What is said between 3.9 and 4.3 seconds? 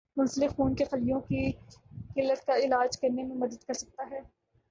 ہے